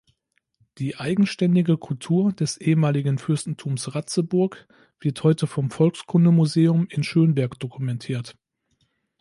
Die 0.79 0.97
eigenständige 0.97 1.77
Kultur 1.77 2.31
des 2.33 2.57
ehemaligen 2.57 3.19
Fürstentums 3.19 3.93
Ratzeburg 3.93 4.67
wird 4.99 5.23
heute 5.23 5.45
vom 5.45 5.69
Volkskundemuseum 5.69 6.87
in 6.89 7.03
Schönberg 7.03 7.59
dokumentiert. 7.59 8.35